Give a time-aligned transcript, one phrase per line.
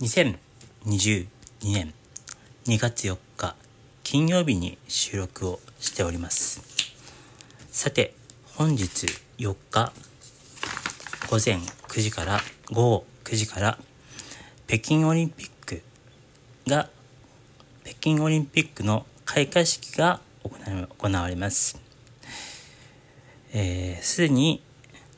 [0.00, 1.26] 2022
[1.62, 1.92] 年
[2.64, 3.54] 2月4日
[4.02, 6.62] 金曜日に収録をしております。
[7.70, 8.14] さて
[8.54, 9.06] 本日
[9.36, 9.92] 4日
[11.28, 12.40] 午前9時から
[12.72, 13.78] 午後9時から
[14.66, 15.82] 北京オリンピック
[16.66, 16.88] が
[17.84, 21.72] 北京オリンピックの開会式が行われます。
[21.72, 21.78] す
[23.52, 24.62] で、えー、に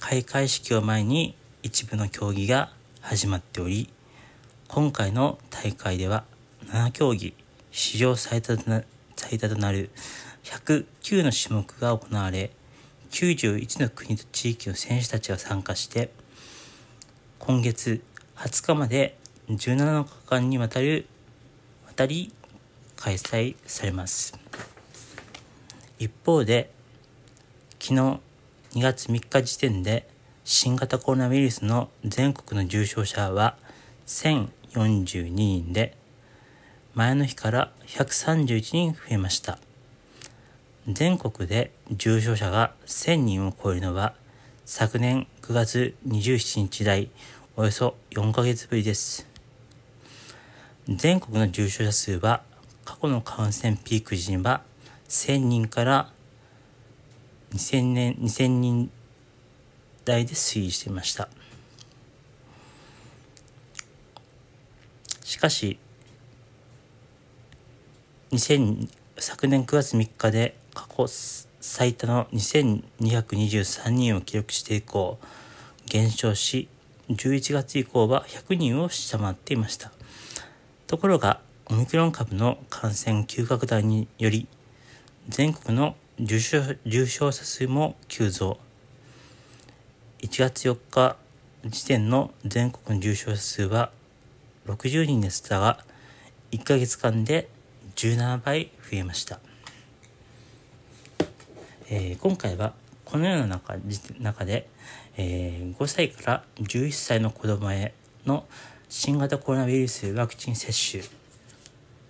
[0.01, 3.89] 開会式を前に一部の競技が始まっており
[4.75, 6.25] 今回の大会では
[6.65, 7.35] 7競技
[7.73, 8.83] 史上最多とな
[9.17, 9.91] 最多となる
[10.45, 12.51] 109の種目が行われ
[13.11, 16.11] 91の国と地域の選手たちが参加して
[17.39, 18.01] 今月
[18.37, 19.19] 20日まで
[19.51, 21.05] 17日間にわたる
[21.89, 22.33] 渡り
[22.97, 24.33] 開催されます。
[25.99, 26.71] 一方で
[27.79, 28.21] 昨日2
[28.81, 30.09] 月3日時点で
[30.45, 33.59] 新型コロナウイルスの全国の重症者は
[34.75, 35.97] 142人で
[36.95, 39.59] 前の日から131人増えました。
[40.89, 44.15] 全国で重症者が1000人を超えるのは
[44.65, 47.11] 昨年9月27日以来
[47.57, 49.27] およそ4ヶ月ぶりです。
[50.89, 52.43] 全国の重症者数は
[52.85, 54.63] 過去の感染ピーク時には
[55.09, 56.13] 1000人から
[57.53, 58.91] 2000年2000人
[60.05, 61.29] 台で推移していました。
[65.33, 65.79] しかし
[68.37, 75.19] 昨年9月3日で過去最多の2223人を記録して以降
[75.87, 76.69] 減少し
[77.09, 79.91] 11月以降は100人を下回っていました。
[80.87, 84.47] ところがオミクロン株の感染急拡大により
[85.31, 88.59] 全国の重症重症者数も急増。
[90.21, 91.17] 1月4日
[91.65, 93.93] 時点の全国の重症者数は
[94.67, 95.79] 60人でしたが
[96.51, 97.49] 1ヶ月間で
[97.97, 99.41] 17倍増えました、
[101.91, 102.75] えー、今回は
[103.05, 103.77] このような中
[104.21, 104.69] 中で、
[105.17, 108.47] えー、5歳から11歳の子供への
[108.89, 111.03] 新型コロナウイルスワクチン接種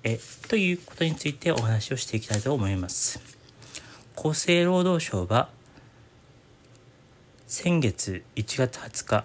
[0.04, 3.20] えということについてお話をしていきたいと思います。
[4.16, 5.48] 厚生労働省は
[7.46, 9.24] 先月1月20日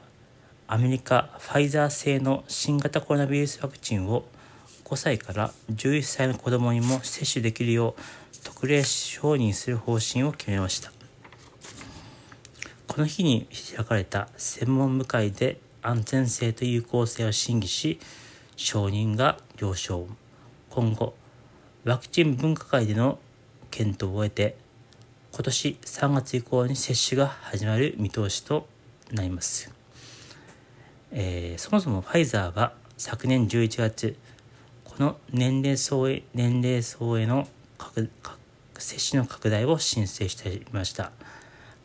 [0.69, 4.25] アメリカファイザー製の新型コロナウイルスワクチンを
[4.83, 8.01] 5歳から11歳の子どもにも接種できるよう
[8.43, 10.91] 特例承認する方針を決めました。
[12.89, 17.97] この日に開かれた専門部会で安全性と有効性を審議し
[18.57, 20.05] 承認が了承。
[20.69, 21.15] 今後
[21.85, 23.19] ワクチン分科会での
[23.71, 24.57] 検討を終えて
[25.31, 28.67] 今年3月以降に接種が始まる見通しと
[29.13, 29.76] なります、
[31.11, 34.17] えー、そもそもファイザーは昨年11月
[34.83, 37.47] この年齢層へ年齢層への
[38.77, 41.11] 接種の拡大を申請していました。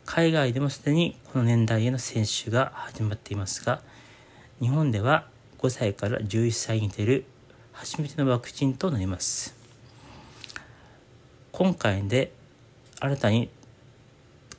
[0.05, 3.81] 海外でもすでにこの年代への接種が始まっていますが
[4.59, 5.27] 日本では
[5.59, 7.25] 5歳から11歳に出る
[7.71, 9.55] 初めてのワクチンとなります。
[11.51, 12.33] 今回で
[12.99, 13.49] 新たに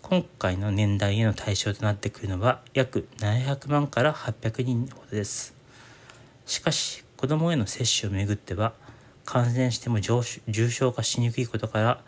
[0.06, 5.54] 今回の年代への対象となってくるのは約700万から800人ほどです。
[6.44, 8.74] しかし子どもへの接種をめぐっては
[9.24, 12.00] 感染しても重症化しにくいことから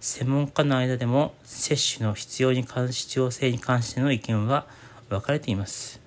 [0.00, 4.66] 専門家の間でも接種の必要に関必要性に関しての意見は
[5.10, 6.00] 分かれています。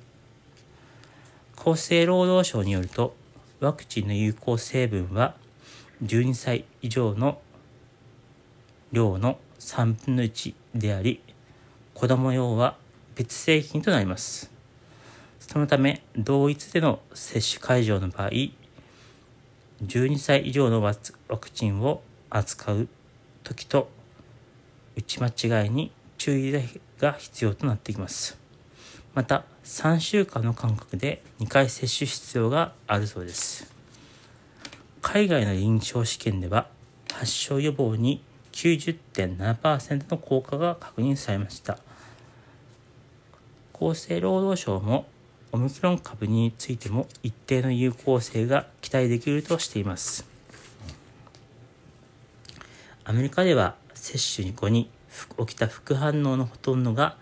[1.55, 3.15] 厚生労働省によると
[3.59, 5.35] ワクチンの有効成分は
[6.03, 7.39] 12歳以上の
[8.91, 11.21] 量の3分の1であり
[11.95, 12.75] 子供用は
[13.15, 14.51] 別製品となります。
[15.39, 18.29] そのため同一での接種会場の場合
[19.81, 22.89] 12歳以上のワクチンを扱う
[23.45, 23.89] 時と
[24.97, 26.51] 打ち間違いに注意
[26.99, 28.37] が必要となってきます。
[29.13, 33.73] また3週間の間隔で2回接種必要があるそうです。
[35.01, 36.67] 海外の臨床試験では
[37.13, 38.21] 発症予防に
[38.55, 41.77] 90.7%の効果が確認されました。
[43.73, 45.05] 厚生労働省も
[45.51, 50.25] オミクロン株についても一定の有効性が期待できるとしています。
[53.03, 54.89] アメリカでは接種に後に
[55.37, 57.17] 起きた副反応のほとんどが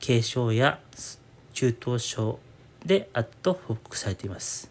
[0.00, 0.78] 軽症や
[1.52, 2.38] 中等症
[2.84, 4.70] であったと報告されています。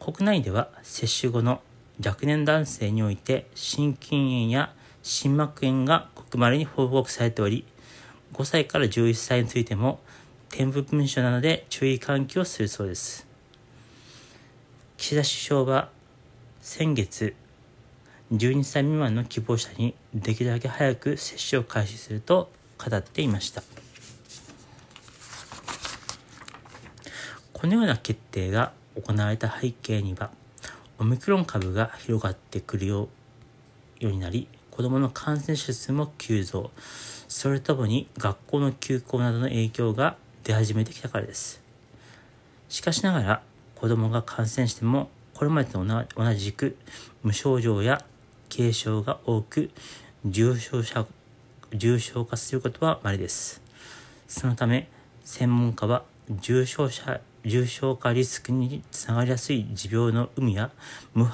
[0.00, 1.60] 国内では接種後の
[2.04, 4.72] 若年男性において心筋炎や
[5.02, 7.64] 心膜炎がごくまれに報告されており
[8.34, 10.00] 5歳から11歳についても
[10.50, 13.26] 添付文書などで注意喚起をするそうです。
[14.96, 15.90] 岸田首相は
[16.60, 17.34] 先月
[18.32, 23.62] 12歳未満の希望者にできるだけ早く接種を開始すると語っていました。
[27.52, 30.30] このような決定が行われた背景には
[30.98, 33.08] オミクロン株が広がってくるよ
[34.00, 36.70] うになり子どもの感染者数も急増
[37.28, 41.62] それともに学校の休校などの影響が出始めてきたからです
[42.68, 43.42] しかしながら
[43.74, 46.76] 子どもが感染してもこれまでと同じく
[47.22, 48.04] 無症状や
[48.54, 49.70] 軽症が多く
[50.24, 51.06] 重症者
[51.72, 53.60] 重症化することは稀です。
[54.26, 54.88] そのため
[55.24, 60.70] 専門家は重症者重症化リスクにつながりやすい持病の有無や
[61.14, 61.26] 無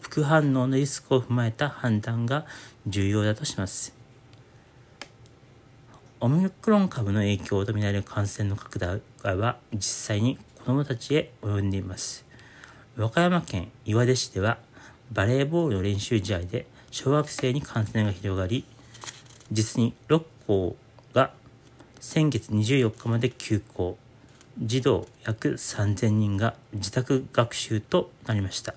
[0.00, 2.46] 副反応のリスクを踏まえた判断が
[2.86, 3.92] 重要だとします。
[6.20, 9.00] オミクロン株の影響とみられる感染の拡大
[9.36, 12.24] は実際に子どもたちへ及んでいます。
[12.96, 14.58] 和歌山県岩出市では
[15.12, 18.64] バレーボールの練習試合で小学生に感染が広がり
[19.52, 20.76] 実に6校
[21.14, 21.32] が
[22.00, 23.96] 先月24日まで休校
[24.60, 28.74] 児童約3000人が自宅学習となりました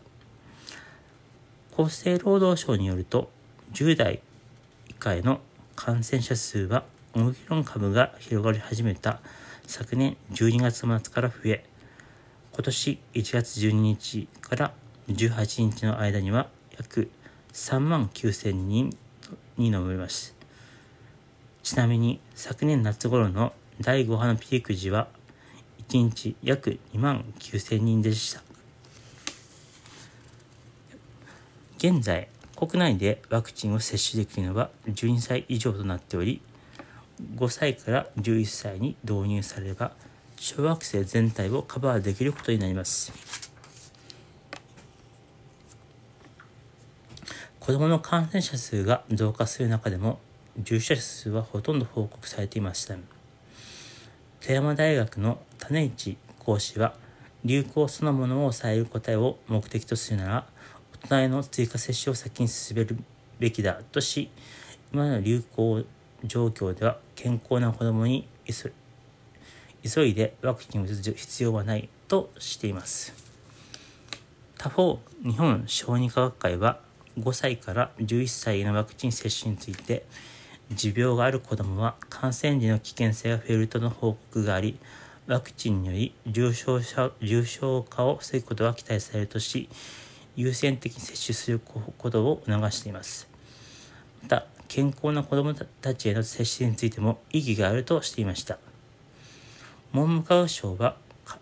[1.77, 3.31] 厚生労働省によると
[3.73, 4.21] 10代
[4.89, 5.41] 以下への
[5.75, 6.83] 感染者数は
[7.15, 9.19] オミクロン株が広がり始めた
[9.65, 11.65] 昨年12月末から増え
[12.53, 14.73] 今年1月12日から
[15.07, 17.09] 18日の間には約
[17.53, 18.95] 3万9000人
[19.57, 20.35] に上ります。
[21.63, 25.07] ちなみに昨年夏頃の第5波のピーク時は
[25.91, 28.41] 1日約2万9000人でした。
[31.77, 36.41] 現在、国内でワクチンを接種できるのは12歳以上となっており、
[37.35, 39.91] 5歳から11歳に導入されれば
[40.37, 43.11] 小学生全体をカバーできることになります。
[47.59, 50.19] 子どもの感染者数が増加する中でも
[50.57, 53.20] 重症者数はほとんど報告されていません。
[54.41, 56.95] 富山大学の種市講師は
[57.45, 60.45] 流行そのものを抑える答えを目的とするなら
[61.03, 62.97] 大人への追加接種を先に進める
[63.37, 64.31] べきだとし
[64.91, 65.83] 今の流行
[66.23, 68.27] 状況では健康な子どもに
[69.83, 73.13] 急いでワクチンを打つ必要はないとしています。
[74.57, 76.79] 他方、日本小児科学会は
[77.17, 80.05] 5歳から11歳へのワクチン接種について、
[80.73, 84.77] 持病がある子どもは感染時の危険性が増えるとの報告があり、
[85.27, 89.69] ワクチンにより重症者重症化を防ぐことが期待されるとし、
[90.35, 93.27] 優先的に接種することを促しています。
[94.23, 98.57] また、健康な子どもたちへの接種についても意義があるとしていました。
[99.91, 100.95] 文部科学省は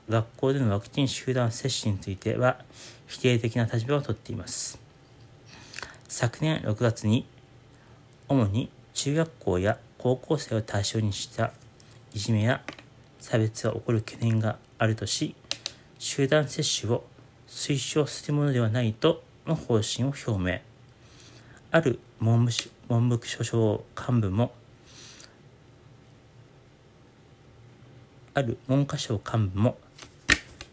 [0.10, 2.64] 学校でのワクチン集団接種については
[3.06, 4.80] 否定的な立場をとっています。
[6.08, 7.28] 昨年6月に
[8.28, 11.52] 主に中学校や高校生を対象にした
[12.14, 12.62] いじめや
[13.20, 15.36] 差別が起こる懸念があるとし
[15.98, 17.04] 集団接種を
[17.48, 20.60] 推奨するものではないとの方針を表明。
[21.72, 22.52] ある文部
[22.88, 24.52] 文部省省幹部も
[28.34, 29.78] ある文科省幹部も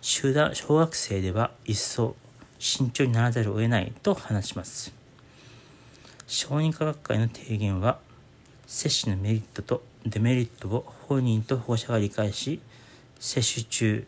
[0.01, 2.15] 集団小学生では一層
[2.59, 4.95] 慎重にならざるを得ないと話します。
[6.27, 7.99] 小児科学会の提言は
[8.67, 12.61] 接種のメリットとデメリットを本人と保護者が理解し
[13.19, 14.07] 接種中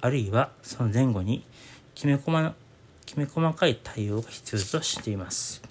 [0.00, 1.44] あるいはその前後に
[1.94, 2.52] きめ細
[3.04, 5.62] きめ細かい対応が必要としています。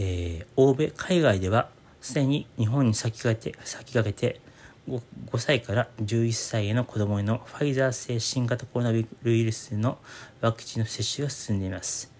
[0.00, 1.68] えー、欧米海外では
[2.00, 4.40] すでに日本に先駆けて先駆けて
[4.88, 8.96] 5, 5歳から11歳への子供へのファイザー製新型コロナウ
[9.30, 9.98] イルスの
[10.40, 12.17] ワクチンの接種が進んでいます。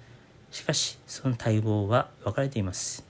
[0.58, 3.04] しかし、その待望は分かれています。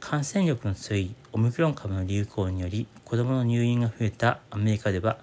[0.00, 5.18] 感染力の強いオミクロン株の流行により子供の入院が増えたアメリカでは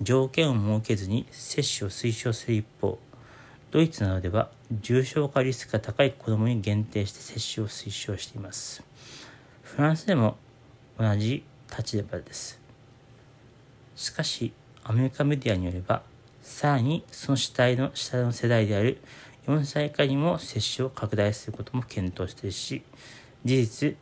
[0.00, 3.00] 条件を設けずに接種を推奨する一方
[3.72, 8.84] ドイツなどでは重症化リスクが高い子供に限定して接種を推奨しています。
[9.64, 10.36] フランスでも
[11.00, 11.42] 同じ
[11.76, 12.60] 立場です。
[13.96, 14.52] しかし、
[14.84, 16.02] アメリカメディアによれば、
[16.42, 18.98] さらにその主体の下の世代である
[19.46, 22.82] 4歳以下にも接種を拡大することも検討しているし、
[23.44, 23.96] 事実、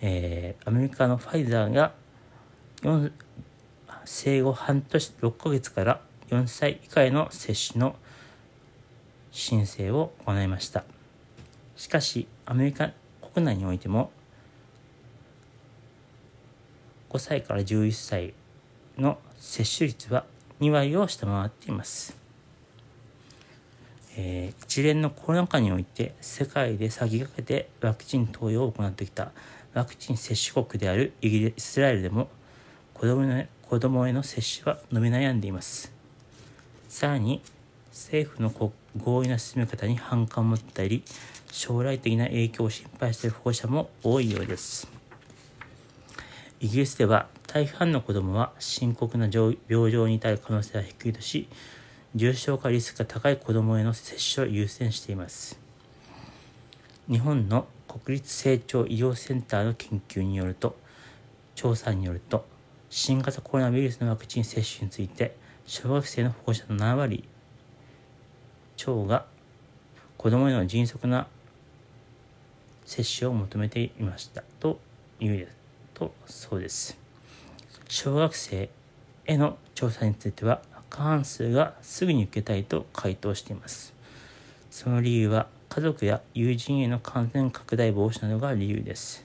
[0.00, 1.92] えー、アメリカのファイザーが
[2.82, 3.10] 4
[4.04, 7.94] 生後半年6ヶ月から4歳以下への接種の
[9.30, 10.84] 申請を行いました。
[11.76, 12.90] しかし、アメリカ
[13.32, 14.10] 国内においても
[17.10, 18.34] 5歳から11歳
[18.98, 20.24] の接種率は
[20.60, 22.21] 2割を下回っています。
[24.16, 29.32] えー、一連のコロナ禍において世界で先駆けてワクチン投与を行ってきた
[29.74, 32.28] ワクチン接種国であるイギリスラエルでも
[32.94, 35.92] 子供の子供への接種は伸び悩んでいます。
[36.88, 37.40] さらに
[37.90, 38.50] 政府の
[38.98, 41.02] 合意の進め方に反感を持ったり
[41.50, 44.88] 将来的な影響を心配している保護者も多いようです。
[46.60, 49.56] イギリスでは大半の子供は深刻な病
[49.90, 51.48] 状に至る可能性は低いとし
[52.14, 55.58] 重症化リスクが高い子どもへの接種を優先しています。
[57.10, 60.76] 日本の国立成長医療センターの研究によると
[61.54, 62.44] 調査によると
[62.90, 65.34] 新型コロナウイルスのワクチン接種について
[65.66, 67.24] 小学生の保護者の7割
[68.76, 69.24] 超が
[70.18, 71.26] 子どもへの迅速な
[72.84, 74.42] 接種を求めていました。
[74.60, 74.78] と
[75.18, 75.48] いう
[75.94, 76.98] とそうです。
[77.88, 78.68] 小学生
[79.24, 80.60] への調査については
[80.92, 83.94] 過半数がすぐに受けたいと回答しています。
[84.70, 89.24] その理由は家族や友人への感染拡大防止などが理由です。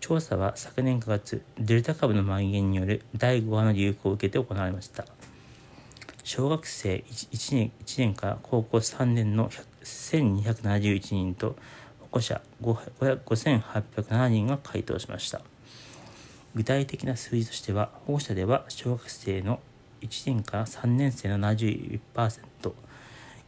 [0.00, 5.04] 調査は昨年9月、デルタ株の蔓延による第5波の流行を受けて行われました。
[6.22, 9.50] 小学生 1, 年 ,1 年から高校3年の
[9.82, 11.56] 1271人と
[12.00, 15.42] 保護者5807人が回答しました。
[16.54, 19.60] 具体的な数字としては、保護者では小学生の
[20.04, 22.00] 1年から3年生の71%、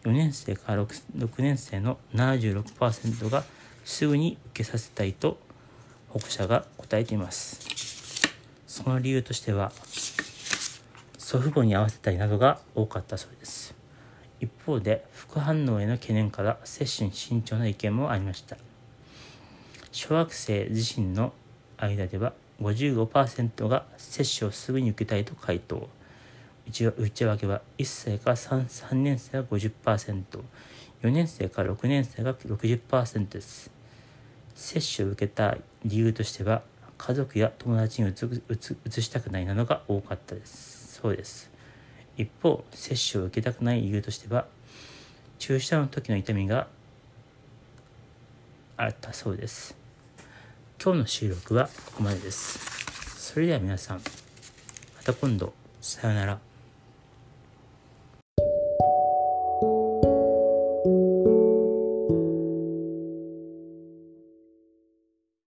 [0.04, 3.44] 4年生から 6, 6年生の76%が
[3.84, 5.38] すぐに受けさせたいと
[6.08, 7.60] 保護者が答えています。
[8.66, 9.70] その理由としては、
[11.18, 13.74] 祖父母に合わせたいなどが多かったそうです。
[14.40, 18.56] 一方で、副反応への懸念から接種に慎重な意見もありました。
[19.92, 21.32] 小学生自身の
[21.76, 25.88] 間では55%が接種をすぐに受けたいと回答。
[26.68, 30.22] 内訳は1歳から 3, 3年生が 50%4
[31.04, 33.70] 年生から6年生が60%です。
[34.54, 36.62] 接種を受けた理由としては
[36.98, 40.98] 家族や友達にうつうつうつしたくないなどが多かったです。
[41.00, 41.50] そうです。
[42.16, 44.46] 一方接種を受けたくない理由としては
[45.38, 46.66] 注射の時の痛みが
[48.76, 49.76] あったそうです。
[50.82, 52.58] 今日の収録はここまでです。
[53.32, 54.02] それでは皆さんま
[55.04, 55.52] た今度。
[55.80, 56.45] さようなら。